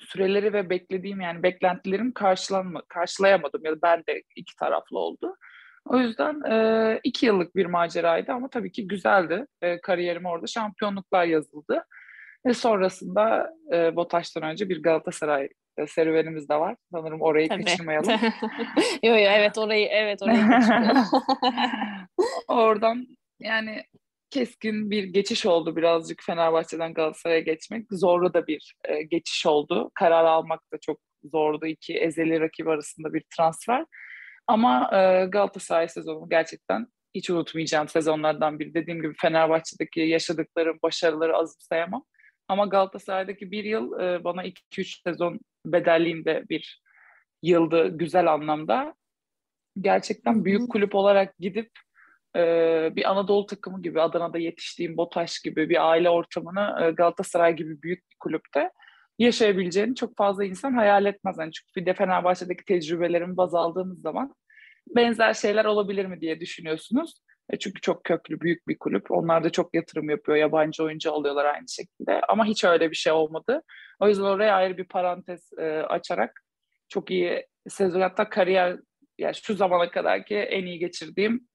süreleri 0.00 0.52
ve 0.52 0.70
beklediğim 0.70 1.20
yani 1.20 1.42
beklentilerim 1.42 2.12
karşılanma, 2.12 2.82
karşılayamadım 2.88 3.64
ya 3.64 3.72
da 3.72 3.82
ben 3.82 3.98
de 4.06 4.22
iki 4.36 4.56
taraflı 4.56 4.98
oldu. 4.98 5.36
O 5.84 5.98
yüzden 5.98 6.50
e, 6.50 7.00
iki 7.04 7.26
yıllık 7.26 7.56
bir 7.56 7.66
maceraydı 7.66 8.32
ama 8.32 8.48
tabii 8.48 8.72
ki 8.72 8.88
güzeldi. 8.88 9.46
E, 9.62 9.80
kariyerim 9.80 10.26
orada 10.26 10.46
şampiyonluklar 10.46 11.24
yazıldı. 11.24 11.84
Ve 12.46 12.54
sonrasında 12.54 13.54
e, 13.72 13.96
BOTAŞ'tan 13.96 14.42
önce 14.42 14.68
bir 14.68 14.82
Galatasaray 14.82 15.48
serüvenimiz 15.88 16.48
de 16.48 16.54
var. 16.54 16.76
Sanırım 16.92 17.20
orayı 17.20 17.48
Tabii. 17.48 17.64
kaçırmayalım. 17.64 18.10
yo 19.02 19.12
yo 19.12 19.16
evet 19.16 19.58
orayı 19.58 19.86
evet 19.86 20.22
orayı 20.22 20.40
kaçırmayalım. 20.48 21.04
Oradan 22.48 23.06
yani 23.40 23.84
keskin 24.30 24.90
bir 24.90 25.04
geçiş 25.04 25.46
oldu 25.46 25.76
birazcık 25.76 26.22
Fenerbahçe'den 26.22 26.94
Galatasaray'a 26.94 27.40
geçmek. 27.40 27.86
Zorlu 27.90 28.34
da 28.34 28.46
bir 28.46 28.74
e, 28.84 29.02
geçiş 29.02 29.46
oldu. 29.46 29.90
Karar 29.94 30.24
almak 30.24 30.60
da 30.72 30.78
çok 30.80 30.98
zordu. 31.24 31.66
iki 31.66 31.98
ezeli 31.98 32.40
rakip 32.40 32.68
arasında 32.68 33.14
bir 33.14 33.24
transfer. 33.36 33.84
Ama 34.46 34.90
e, 34.92 35.26
Galatasaray 35.26 35.88
sezonu 35.88 36.28
gerçekten 36.28 36.86
hiç 37.14 37.30
unutmayacağım 37.30 37.88
sezonlardan 37.88 38.58
biri. 38.58 38.74
Dediğim 38.74 39.02
gibi 39.02 39.14
Fenerbahçe'deki 39.20 40.00
yaşadıklarım, 40.00 40.78
başarıları 40.82 41.36
azımsayamam. 41.36 42.04
Ama 42.48 42.66
Galatasaray'daki 42.66 43.50
bir 43.50 43.64
yıl 43.64 44.00
e, 44.00 44.24
bana 44.24 44.44
2-3 44.44 45.02
sezon 45.02 45.40
bedelliğinde 45.66 46.44
bir 46.50 46.82
yıldı 47.42 47.88
güzel 47.98 48.32
anlamda. 48.32 48.94
Gerçekten 49.80 50.44
büyük 50.44 50.70
kulüp 50.72 50.94
olarak 50.94 51.38
gidip 51.38 51.70
e, 52.36 52.42
bir 52.96 53.10
Anadolu 53.10 53.46
takımı 53.46 53.82
gibi 53.82 54.00
Adana'da 54.00 54.38
yetiştiğim 54.38 54.96
BOTAŞ 54.96 55.42
gibi 55.42 55.68
bir 55.68 55.90
aile 55.90 56.10
ortamını 56.10 56.84
e, 56.84 56.90
Galatasaray 56.90 57.56
gibi 57.56 57.82
büyük 57.82 58.10
bir 58.10 58.16
kulüpte 58.20 58.70
yaşayabileceğini 59.18 59.94
çok 59.94 60.16
fazla 60.16 60.44
insan 60.44 60.72
hayal 60.72 61.06
etmez. 61.06 61.36
Yani 61.38 61.52
çünkü 61.52 61.80
bir 61.80 61.86
de 61.86 61.94
Fenerbahçe'deki 61.94 62.64
tecrübelerimi 62.64 63.36
baz 63.36 63.54
aldığınız 63.54 64.00
zaman 64.00 64.34
benzer 64.96 65.34
şeyler 65.34 65.64
olabilir 65.64 66.06
mi 66.06 66.20
diye 66.20 66.40
düşünüyorsunuz. 66.40 67.14
E 67.52 67.58
çünkü 67.58 67.80
çok 67.80 68.04
köklü, 68.04 68.40
büyük 68.40 68.68
bir 68.68 68.78
kulüp. 68.78 69.10
Onlar 69.10 69.44
da 69.44 69.50
çok 69.50 69.74
yatırım 69.74 70.10
yapıyor. 70.10 70.38
Yabancı 70.38 70.84
oyuncu 70.84 71.12
alıyorlar 71.12 71.44
aynı 71.44 71.68
şekilde. 71.68 72.20
Ama 72.28 72.44
hiç 72.44 72.64
öyle 72.64 72.90
bir 72.90 72.96
şey 72.96 73.12
olmadı. 73.12 73.62
O 74.00 74.08
yüzden 74.08 74.24
oraya 74.24 74.54
ayrı 74.54 74.76
bir 74.76 74.84
parantez 74.84 75.50
e, 75.58 75.64
açarak 75.68 76.42
çok 76.88 77.10
iyi 77.10 77.46
sezon 77.68 78.00
hatta 78.00 78.28
kariyer 78.28 78.78
yani 79.18 79.34
şu 79.34 79.54
zamana 79.54 79.90
kadar 79.90 80.24
ki 80.24 80.36
en 80.36 80.66
iyi 80.66 80.78
geçirdiğim 80.78 81.48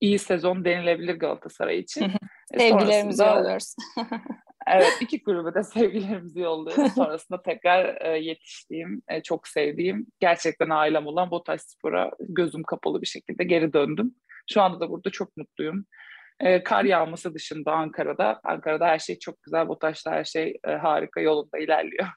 iyi 0.00 0.18
sezon 0.18 0.64
denilebilir 0.64 1.14
Galatasaray 1.14 1.78
için. 1.78 2.12
E, 2.52 2.58
sevgilerimizi 2.58 3.22
yolluyoruz. 3.22 3.74
evet 4.66 4.92
iki 5.00 5.22
kulübe 5.22 5.54
de 5.54 5.62
sevgilerimizi 5.62 6.40
yolluyoruz. 6.40 6.92
Sonrasında 6.92 7.42
tekrar 7.42 8.00
e, 8.00 8.18
yetiştiğim, 8.18 9.02
e, 9.08 9.22
çok 9.22 9.48
sevdiğim, 9.48 10.06
gerçekten 10.20 10.70
ailem 10.70 11.06
olan 11.06 11.30
Botaş 11.30 11.60
Spor'a 11.60 12.10
gözüm 12.20 12.62
kapalı 12.62 13.02
bir 13.02 13.06
şekilde 13.06 13.44
geri 13.44 13.72
döndüm. 13.72 14.14
Şu 14.50 14.62
anda 14.62 14.80
da 14.80 14.90
burada 14.90 15.10
çok 15.10 15.36
mutluyum. 15.36 15.86
E, 16.40 16.62
kar 16.62 16.84
yağması 16.84 17.34
dışında 17.34 17.72
Ankara'da, 17.72 18.40
Ankara'da 18.44 18.86
her 18.86 18.98
şey 18.98 19.18
çok 19.18 19.42
güzel, 19.42 19.68
Botaş'ta 19.68 20.10
her 20.10 20.24
şey 20.24 20.56
e, 20.66 20.70
harika 20.70 21.20
yolunda 21.20 21.58
ilerliyor. 21.58 22.08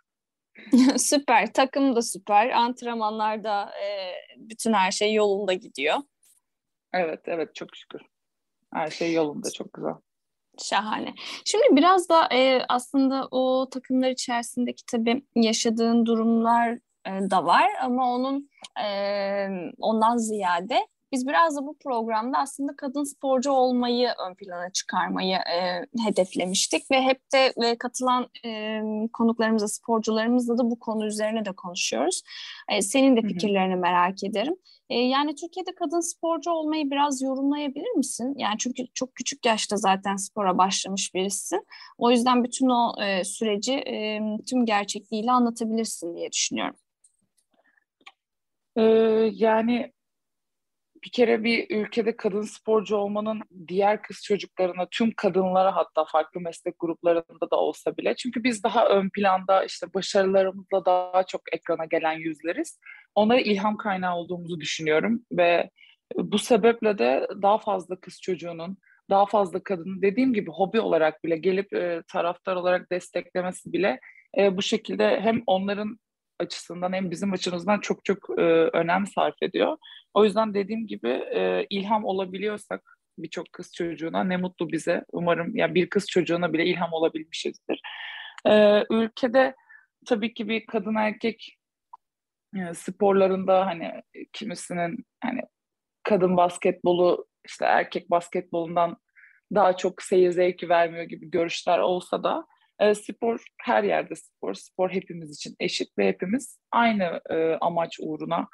süper, 0.97 1.53
takım 1.53 1.95
da 1.95 2.01
süper, 2.01 2.49
antrenmanlarda 2.49 3.71
e, 3.83 4.13
bütün 4.37 4.73
her 4.73 4.91
şey 4.91 5.13
yolunda 5.13 5.53
gidiyor. 5.53 5.97
Evet, 6.93 7.19
evet 7.25 7.55
çok 7.55 7.75
şükür. 7.75 8.01
Her 8.73 8.89
şey 8.89 9.13
yolunda, 9.13 9.51
çok 9.51 9.73
güzel. 9.73 9.93
Şahane. 10.57 11.13
Şimdi 11.45 11.65
biraz 11.71 12.09
da 12.09 12.27
e, 12.33 12.61
aslında 12.69 13.27
o 13.31 13.69
takımlar 13.69 14.09
içerisindeki 14.09 14.85
tabii 14.85 15.25
yaşadığın 15.35 16.05
durumlar 16.05 16.71
e, 17.05 17.11
da 17.29 17.45
var 17.45 17.67
ama 17.81 18.13
onun 18.13 18.49
e, 18.85 18.89
ondan 19.77 20.17
ziyade 20.17 20.87
biz 21.11 21.27
biraz 21.27 21.57
da 21.57 21.65
bu 21.65 21.77
programda 21.77 22.37
aslında 22.37 22.75
kadın 22.75 23.03
sporcu 23.03 23.51
olmayı 23.51 24.09
ön 24.29 24.35
plana 24.35 24.69
çıkarmayı 24.69 25.35
e, 25.35 25.85
hedeflemiştik 26.05 26.91
ve 26.91 27.01
hep 27.01 27.31
de 27.33 27.53
ve 27.57 27.77
katılan 27.77 28.27
e, 28.45 28.81
konuklarımızla, 29.13 29.67
sporcularımızla 29.67 30.57
da 30.57 30.71
bu 30.71 30.79
konu 30.79 31.05
üzerine 31.05 31.45
de 31.45 31.51
konuşuyoruz. 31.51 32.21
E, 32.69 32.81
senin 32.81 33.15
de 33.15 33.21
fikirlerini 33.21 33.75
merak 33.75 34.23
ederim. 34.23 34.55
E, 34.89 34.99
yani 34.99 35.35
Türkiye'de 35.35 35.75
kadın 35.75 35.99
sporcu 35.99 36.51
olmayı 36.51 36.91
biraz 36.91 37.21
yorumlayabilir 37.21 37.91
misin? 37.91 38.33
Yani 38.37 38.55
çünkü 38.57 38.83
çok 38.93 39.15
küçük 39.15 39.45
yaşta 39.45 39.77
zaten 39.77 40.15
spora 40.15 40.57
başlamış 40.57 41.13
birisin. 41.13 41.65
O 41.97 42.11
yüzden 42.11 42.43
bütün 42.43 42.69
o 42.69 43.03
e, 43.03 43.23
süreci 43.23 43.73
e, 43.73 44.21
tüm 44.49 44.65
gerçekliğiyle 44.65 45.31
anlatabilirsin 45.31 46.15
diye 46.15 46.31
düşünüyorum. 46.31 46.75
Ee, 48.77 48.81
yani 49.33 49.93
bir 51.03 51.11
kere 51.11 51.43
bir 51.43 51.75
ülkede 51.75 52.15
kadın 52.15 52.41
sporcu 52.41 52.95
olmanın 52.95 53.41
diğer 53.67 54.01
kız 54.01 54.23
çocuklarına, 54.23 54.87
tüm 54.91 55.11
kadınlara 55.11 55.75
hatta 55.75 56.05
farklı 56.05 56.41
meslek 56.41 56.75
gruplarında 56.79 57.51
da 57.51 57.55
olsa 57.55 57.97
bile. 57.97 58.15
Çünkü 58.15 58.43
biz 58.43 58.63
daha 58.63 58.89
ön 58.89 59.09
planda 59.09 59.63
işte 59.63 59.93
başarılarımızla 59.93 60.85
daha 60.85 61.23
çok 61.23 61.41
ekrana 61.53 61.85
gelen 61.85 62.13
yüzleriz. 62.13 62.79
Onlara 63.15 63.39
ilham 63.39 63.77
kaynağı 63.77 64.15
olduğumuzu 64.15 64.59
düşünüyorum 64.59 65.25
ve 65.31 65.69
bu 66.15 66.39
sebeple 66.39 66.97
de 66.97 67.27
daha 67.41 67.57
fazla 67.57 67.95
kız 67.95 68.21
çocuğunun, 68.21 68.77
daha 69.09 69.25
fazla 69.25 69.63
kadının 69.63 70.01
dediğim 70.01 70.33
gibi 70.33 70.51
hobi 70.51 70.79
olarak 70.79 71.23
bile 71.23 71.37
gelip 71.37 71.73
e, 71.73 72.01
taraftar 72.07 72.55
olarak 72.55 72.91
desteklemesi 72.91 73.73
bile 73.73 73.99
e, 74.37 74.57
bu 74.57 74.61
şekilde 74.61 75.19
hem 75.21 75.43
onların 75.47 75.99
açısından 76.39 76.93
hem 76.93 77.11
bizim 77.11 77.33
açımızdan 77.33 77.79
çok 77.79 78.05
çok 78.05 78.29
e, 78.39 78.41
önem 78.73 79.07
sarf 79.07 79.35
ediyor. 79.41 79.77
O 80.13 80.25
yüzden 80.25 80.53
dediğim 80.53 80.87
gibi 80.87 81.09
e, 81.09 81.65
ilham 81.69 82.05
olabiliyorsak 82.05 82.97
birçok 83.17 83.53
kız 83.53 83.73
çocuğuna 83.73 84.23
ne 84.23 84.37
mutlu 84.37 84.71
bize. 84.71 85.05
Umarım 85.11 85.55
ya 85.55 85.65
yani 85.65 85.75
bir 85.75 85.89
kız 85.89 86.07
çocuğuna 86.07 86.53
bile 86.53 86.65
ilham 86.65 86.93
olabilmişizdir. 86.93 87.81
E, 88.47 88.83
ülkede 88.89 89.55
tabii 90.05 90.33
ki 90.33 90.49
bir 90.49 90.65
kadın 90.65 90.95
erkek 90.95 91.58
e, 92.55 92.73
sporlarında 92.73 93.65
hani 93.65 94.03
kimisinin 94.33 95.05
hani 95.23 95.41
kadın 96.03 96.37
basketbolu 96.37 97.27
işte 97.45 97.65
erkek 97.65 98.09
basketbolundan 98.09 98.97
daha 99.55 99.77
çok 99.77 100.01
seyir 100.01 100.31
zevki 100.31 100.69
vermiyor 100.69 101.03
gibi 101.03 101.29
görüşler 101.29 101.79
olsa 101.79 102.23
da 102.23 102.45
e, 102.79 102.95
spor 102.95 103.43
her 103.61 103.83
yerde 103.83 104.15
spor. 104.15 104.53
Spor 104.53 104.89
hepimiz 104.89 105.35
için 105.35 105.55
eşit 105.59 105.97
ve 105.97 106.07
hepimiz 106.07 106.59
aynı 106.71 107.21
e, 107.29 107.57
amaç 107.61 107.97
uğruna 108.01 108.47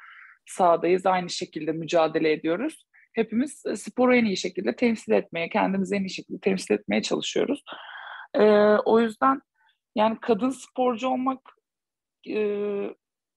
sahadayız. 0.46 1.06
Aynı 1.06 1.30
şekilde 1.30 1.72
mücadele 1.72 2.32
ediyoruz. 2.32 2.86
Hepimiz 3.14 3.62
e, 3.66 3.76
sporu 3.76 4.16
en 4.16 4.24
iyi 4.24 4.36
şekilde 4.36 4.76
temsil 4.76 5.12
etmeye, 5.12 5.48
kendimizi 5.48 5.96
en 5.96 6.04
iyi 6.04 6.10
şekilde 6.10 6.40
temsil 6.40 6.74
etmeye 6.74 7.02
çalışıyoruz. 7.02 7.62
E, 8.34 8.42
o 8.84 9.00
yüzden 9.00 9.40
yani 9.94 10.18
kadın 10.20 10.50
sporcu 10.50 11.08
olmak 11.08 11.40
e, 12.28 12.40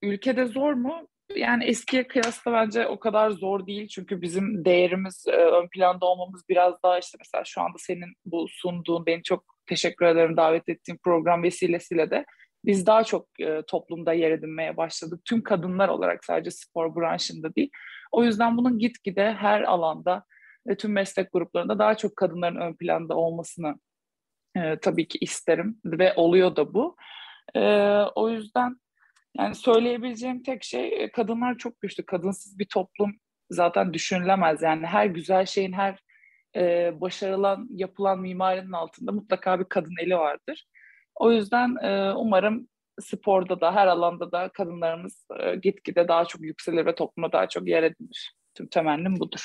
ülkede 0.02 0.46
zor 0.46 0.74
mu? 0.74 1.08
Yani 1.36 1.64
eskiye 1.64 2.08
kıyasla 2.08 2.54
bence 2.54 2.88
o 2.88 3.00
kadar 3.00 3.30
zor 3.30 3.68
değil. 3.68 3.88
Çünkü 3.88 4.22
bizim 4.22 4.66
değerimiz, 4.66 5.26
e, 5.28 5.32
ön 5.32 5.68
planda 5.68 6.06
olmamız 6.06 6.44
biraz 6.50 6.84
daha 6.84 7.00
işte 7.00 7.18
mesela 7.20 7.44
şu 7.46 7.62
anda 7.62 7.78
senin 7.78 8.14
bu 8.26 8.48
sunduğun, 8.50 9.06
beni 9.06 9.24
çok 9.24 9.44
teşekkür 9.66 10.06
ederim 10.06 10.38
davet 10.38 10.70
ettiğin 10.70 11.00
program 11.04 11.44
vesilesiyle 11.44 12.12
de 12.12 12.26
biz 12.66 12.86
daha 12.86 13.04
çok 13.04 13.40
e, 13.40 13.62
toplumda 13.68 14.14
yer 14.14 14.32
edinmeye 14.32 14.78
başladık. 14.78 15.22
Tüm 15.26 15.44
kadınlar 15.44 15.90
olarak 15.90 16.26
sadece 16.26 16.52
spor 16.52 16.96
branşında 16.96 17.56
değil. 17.56 17.70
O 18.12 18.24
yüzden 18.24 18.58
bunun 18.58 18.80
gitgide 18.80 19.34
her 19.34 19.62
alanda 19.62 20.24
ve 20.68 20.78
tüm 20.78 20.92
meslek 20.92 21.34
gruplarında 21.34 21.80
daha 21.80 21.96
çok 21.96 22.16
kadınların 22.16 22.62
ön 22.62 22.74
planda 22.74 23.16
olmasını 23.16 23.76
e, 24.56 24.80
tabii 24.80 25.08
ki 25.08 25.18
isterim 25.22 25.82
ve 25.86 26.14
oluyor 26.16 26.56
da 26.56 26.74
bu. 26.74 26.96
E, 27.56 27.62
o 28.16 28.30
yüzden 28.30 28.76
yani 29.38 29.56
söyleyebileceğim 29.56 30.44
tek 30.44 30.64
şey 30.64 31.04
e, 31.04 31.12
kadınlar 31.12 31.58
çok 31.58 31.82
güçlü. 31.82 32.06
Kadınsız 32.06 32.60
bir 32.60 32.68
toplum 32.74 33.12
zaten 33.50 33.94
düşünülemez. 33.94 34.62
Yani 34.62 34.86
her 34.86 35.06
güzel 35.06 35.46
şeyin, 35.46 35.74
her 35.74 36.00
e, 36.56 36.92
başarılan, 37.02 37.68
yapılan 37.72 38.20
mimarinin 38.20 38.72
altında 38.72 39.12
mutlaka 39.12 39.60
bir 39.60 39.66
kadın 39.66 39.96
eli 40.02 40.18
vardır. 40.18 40.66
O 41.16 41.32
yüzden 41.32 41.76
e, 41.84 42.14
umarım 42.14 42.68
sporda 43.02 43.62
da 43.62 43.76
her 43.76 43.88
alanda 43.88 44.32
da 44.32 44.50
kadınlarımız 44.50 45.26
e, 45.40 45.56
gitgide 45.56 46.08
daha 46.08 46.26
çok 46.26 46.42
yükselir 46.42 46.86
ve 46.86 46.96
topluma 46.96 47.32
daha 47.32 47.50
çok 47.50 47.68
yer 47.68 47.84
edinir. 47.84 48.34
Tüm 48.56 48.68
temennim 48.68 49.20
budur. 49.20 49.42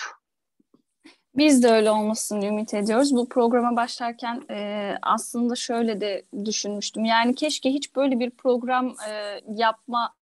Biz 1.37 1.63
de 1.63 1.69
öyle 1.69 1.91
olmasını 1.91 2.47
ümit 2.47 2.75
ediyoruz. 2.75 3.17
Bu 3.17 3.29
programa 3.29 3.77
başlarken 3.77 4.43
e, 4.51 4.95
aslında 5.03 5.57
şöyle 5.57 6.01
de 6.01 6.23
düşünmüştüm. 6.45 7.05
Yani 7.05 7.35
keşke 7.35 7.71
hiç 7.71 7.97
böyle 7.97 8.21
bir 8.21 8.31
program 8.31 8.95
e, 9.09 9.41
yapma 9.49 10.15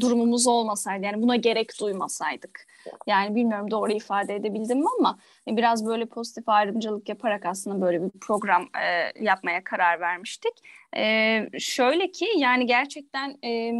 durumumuz 0.00 0.46
olmasaydı. 0.46 1.04
Yani 1.04 1.22
buna 1.22 1.36
gerek 1.36 1.80
duymasaydık. 1.80 2.66
Yani 3.06 3.34
bilmiyorum 3.34 3.70
doğru 3.70 3.92
ifade 3.92 4.34
edebildim 4.34 4.78
mi 4.78 4.86
ama 4.98 5.18
biraz 5.46 5.86
böyle 5.86 6.06
pozitif 6.06 6.48
ayrımcılık 6.48 7.08
yaparak 7.08 7.46
aslında 7.46 7.80
böyle 7.80 8.02
bir 8.02 8.10
program 8.10 8.62
e, 8.62 9.12
yapmaya 9.24 9.64
karar 9.64 10.00
vermiştik. 10.00 10.52
E, 10.96 11.46
şöyle 11.58 12.10
ki 12.10 12.26
yani 12.36 12.66
gerçekten 12.66 13.38
e, 13.44 13.72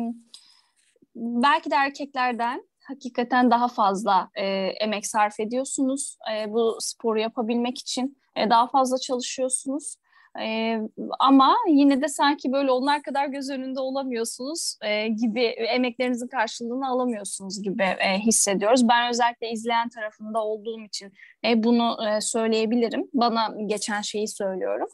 belki 1.16 1.70
de 1.70 1.74
erkeklerden 1.74 2.69
hakikaten 2.90 3.50
daha 3.50 3.68
fazla 3.68 4.30
e, 4.34 4.44
emek 4.80 5.06
sarf 5.06 5.40
ediyorsunuz. 5.40 6.16
E, 6.34 6.52
bu 6.52 6.76
sporu 6.80 7.20
yapabilmek 7.20 7.78
için 7.78 8.18
e, 8.36 8.50
daha 8.50 8.66
fazla 8.66 8.98
çalışıyorsunuz. 8.98 9.96
E, 10.40 10.76
ama 11.18 11.56
yine 11.68 12.02
de 12.02 12.08
sanki 12.08 12.52
böyle 12.52 12.70
onlar 12.70 13.02
kadar 13.02 13.26
göz 13.26 13.50
önünde 13.50 13.80
olamıyorsunuz 13.80 14.76
e, 14.82 15.08
gibi 15.08 15.44
emeklerinizin 15.44 16.28
karşılığını 16.28 16.88
alamıyorsunuz 16.88 17.62
gibi 17.62 17.82
e, 17.82 18.18
hissediyoruz. 18.18 18.88
Ben 18.88 19.08
özellikle 19.10 19.50
izleyen 19.50 19.88
tarafında 19.88 20.44
olduğum 20.44 20.80
için 20.80 21.12
e, 21.44 21.62
bunu 21.62 21.96
e, 22.08 22.20
söyleyebilirim. 22.20 23.08
Bana 23.14 23.54
geçen 23.66 24.00
şeyi 24.00 24.28
söylüyorum. 24.28 24.88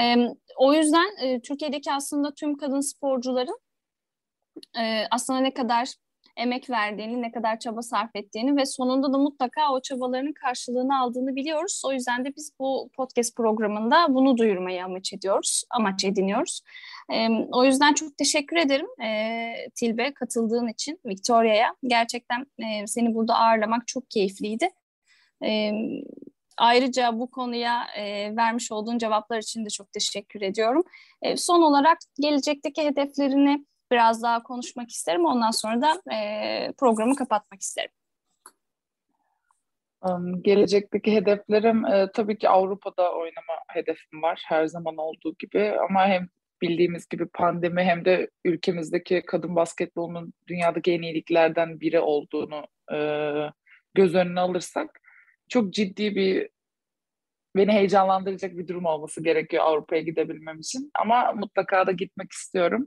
E, 0.00 0.16
o 0.56 0.74
yüzden 0.74 1.16
e, 1.22 1.40
Türkiye'deki 1.40 1.92
aslında 1.92 2.34
tüm 2.34 2.56
kadın 2.56 2.80
sporcuların 2.80 3.58
e, 4.78 5.04
aslında 5.10 5.40
ne 5.40 5.54
kadar 5.54 5.88
emek 6.36 6.70
verdiğini, 6.70 7.22
ne 7.22 7.32
kadar 7.32 7.58
çaba 7.58 7.82
sarf 7.82 8.16
ettiğini 8.16 8.56
ve 8.56 8.66
sonunda 8.66 9.12
da 9.12 9.18
mutlaka 9.18 9.72
o 9.72 9.80
çabalarının 9.82 10.32
karşılığını 10.32 11.00
aldığını 11.00 11.36
biliyoruz. 11.36 11.82
O 11.86 11.92
yüzden 11.92 12.24
de 12.24 12.36
biz 12.36 12.52
bu 12.58 12.90
podcast 12.96 13.36
programında 13.36 14.06
bunu 14.08 14.36
duyurmayı 14.36 14.84
amaç 14.84 15.12
ediyoruz, 15.12 15.64
amaç 15.70 16.04
ediniyoruz. 16.04 16.60
E, 17.12 17.28
o 17.52 17.64
yüzden 17.64 17.94
çok 17.94 18.18
teşekkür 18.18 18.56
ederim 18.56 19.02
e, 19.04 19.52
Tilbe 19.74 20.14
katıldığın 20.14 20.68
için 20.68 21.00
Victoria'ya. 21.06 21.74
Gerçekten 21.86 22.46
e, 22.58 22.86
seni 22.86 23.14
burada 23.14 23.34
ağırlamak 23.34 23.86
çok 23.86 24.10
keyifliydi. 24.10 24.68
E, 25.44 25.72
Ayrıca 26.58 27.18
bu 27.18 27.30
konuya 27.30 27.86
e, 27.96 28.36
vermiş 28.36 28.72
olduğun 28.72 28.98
cevaplar 28.98 29.38
için 29.38 29.64
de 29.64 29.68
çok 29.68 29.92
teşekkür 29.92 30.42
ediyorum. 30.42 30.82
E, 31.22 31.36
son 31.36 31.62
olarak 31.62 31.98
gelecekteki 32.20 32.84
hedeflerini 32.84 33.64
biraz 33.92 34.22
daha 34.22 34.42
konuşmak 34.42 34.90
isterim. 34.90 35.24
Ondan 35.24 35.50
sonra 35.50 35.80
da 35.80 36.14
e, 36.14 36.72
programı 36.78 37.16
kapatmak 37.16 37.60
isterim. 37.60 37.90
Gelecekteki 40.42 41.12
hedeflerim 41.12 41.86
e, 41.86 42.10
tabii 42.14 42.38
ki 42.38 42.48
Avrupa'da 42.48 43.12
oynama 43.12 43.54
hedefim 43.68 44.22
var 44.22 44.42
her 44.46 44.66
zaman 44.66 44.96
olduğu 44.96 45.34
gibi 45.38 45.74
ama 45.88 46.06
hem 46.06 46.28
bildiğimiz 46.62 47.08
gibi 47.08 47.26
pandemi 47.26 47.82
hem 47.82 48.04
de 48.04 48.30
ülkemizdeki 48.44 49.22
kadın 49.26 49.56
basketbolunun 49.56 50.32
dünyadaki 50.48 50.92
en 50.92 51.02
iyiliklerden 51.02 51.80
biri 51.80 52.00
olduğunu 52.00 52.66
e, 52.92 52.98
göz 53.94 54.14
önüne 54.14 54.40
alırsak 54.40 55.00
çok 55.48 55.72
ciddi 55.72 56.14
bir 56.14 56.48
beni 57.56 57.72
heyecanlandıracak 57.72 58.58
bir 58.58 58.68
durum 58.68 58.84
olması 58.84 59.22
gerekiyor 59.22 59.64
Avrupa'ya 59.64 60.02
gidebilmem 60.02 60.60
için 60.60 60.90
ama 60.94 61.32
mutlaka 61.32 61.86
da 61.86 61.92
gitmek 61.92 62.32
istiyorum. 62.32 62.86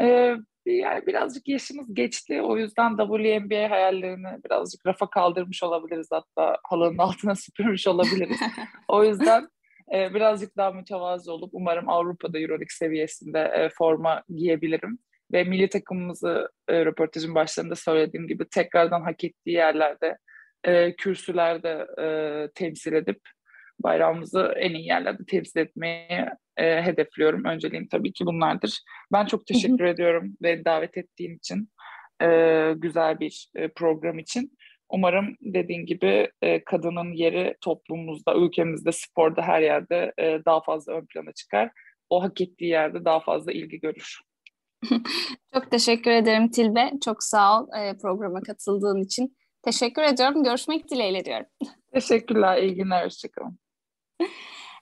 Ee, 0.00 0.36
yani 0.66 1.06
birazcık 1.06 1.48
yaşımız 1.48 1.94
geçti. 1.94 2.42
O 2.42 2.56
yüzden 2.56 2.96
WNBA 2.96 3.70
hayallerini 3.70 4.44
birazcık 4.44 4.86
rafa 4.86 5.10
kaldırmış 5.10 5.62
olabiliriz. 5.62 6.08
Hatta 6.10 6.58
halının 6.64 6.98
altına 6.98 7.34
süpürmüş 7.34 7.86
olabiliriz. 7.86 8.40
o 8.88 9.04
yüzden 9.04 9.48
e, 9.94 10.14
birazcık 10.14 10.56
daha 10.56 10.70
mütevazı 10.70 11.32
olup 11.32 11.50
umarım 11.52 11.88
Avrupa'da 11.88 12.38
Euroleague 12.38 12.66
seviyesinde 12.70 13.40
e, 13.40 13.68
forma 13.68 14.22
giyebilirim. 14.28 14.98
Ve 15.32 15.44
milli 15.44 15.68
takımımızı 15.68 16.48
e, 16.68 16.84
röportajın 16.84 17.34
başlarında 17.34 17.74
söylediğim 17.74 18.28
gibi 18.28 18.48
tekrardan 18.48 19.02
hak 19.02 19.24
ettiği 19.24 19.50
yerlerde, 19.50 20.18
e, 20.64 20.96
kürsülerde 20.96 21.86
e, 22.02 22.06
temsil 22.54 22.92
edip 22.92 23.20
bayrağımızı 23.82 24.52
en 24.56 24.74
iyi 24.74 24.86
yerlerde 24.86 25.24
temsil 25.24 25.60
etmeyi 25.60 26.26
e, 26.56 26.82
hedefliyorum. 26.82 27.44
Önceliğim 27.44 27.88
tabii 27.88 28.12
ki 28.12 28.26
bunlardır. 28.26 28.82
Ben 29.12 29.26
çok 29.26 29.46
teşekkür 29.46 29.84
ediyorum 29.84 30.36
ve 30.42 30.64
davet 30.64 30.96
ettiğin 30.96 31.36
için 31.36 31.70
e, 32.22 32.28
güzel 32.76 33.20
bir 33.20 33.50
e, 33.54 33.68
program 33.68 34.18
için. 34.18 34.58
Umarım 34.90 35.36
dediğin 35.40 35.86
gibi 35.86 36.30
e, 36.42 36.64
kadının 36.64 37.12
yeri 37.12 37.54
toplumumuzda, 37.60 38.34
ülkemizde, 38.34 38.92
sporda 38.92 39.42
her 39.42 39.60
yerde 39.60 40.12
e, 40.18 40.38
daha 40.44 40.62
fazla 40.62 40.92
ön 40.92 41.06
plana 41.06 41.32
çıkar. 41.32 41.70
O 42.10 42.22
hak 42.22 42.40
ettiği 42.40 42.68
yerde 42.68 43.04
daha 43.04 43.20
fazla 43.20 43.52
ilgi 43.52 43.80
görür. 43.80 44.20
Çok 45.54 45.70
teşekkür 45.70 46.10
ederim 46.10 46.50
Tilbe. 46.50 46.90
Çok 47.04 47.22
sağ 47.22 47.60
ol 47.60 47.66
e, 47.78 47.98
programa 47.98 48.40
katıldığın 48.40 49.02
için. 49.02 49.36
Teşekkür 49.62 50.02
ediyorum. 50.02 50.44
Görüşmek 50.44 50.90
dileğiyle 50.90 51.24
diyorum. 51.24 51.46
Teşekkürler. 51.92 52.62
İyi 52.62 52.74
günler. 52.74 53.04
Hoşçakalın. 53.04 53.58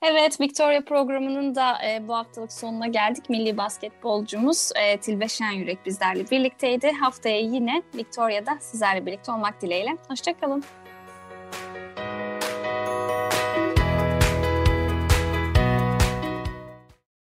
Evet, 0.03 0.40
Victoria 0.40 0.81
programının 0.81 1.55
da 1.55 1.79
e, 1.87 2.09
bu 2.09 2.14
haftalık 2.14 2.53
sonuna 2.53 2.87
geldik. 2.87 3.31
Milli 3.31 3.57
basketbolcumuz 3.57 4.70
e, 4.77 4.97
Tilbe 4.97 5.29
Şenyürek 5.29 5.87
bizlerle 5.87 6.31
birlikteydi. 6.31 6.92
Haftaya 6.92 7.40
yine 7.40 7.83
Victoria'da 7.94 8.59
sizlerle 8.61 9.07
birlikte 9.07 9.33
olmak 9.33 9.62
dileğiyle. 9.62 9.97
Hoşçakalın. 10.09 10.64